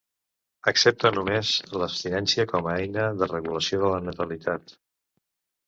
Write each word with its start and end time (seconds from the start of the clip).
Accepta 0.69 1.11
només 1.17 1.51
l'abstinència 1.81 2.47
com 2.53 2.71
a 2.71 2.75
eina 2.87 3.05
de 3.21 3.29
regulació 3.35 3.85
de 3.87 3.95
la 3.95 4.03
natalitat. 4.09 4.77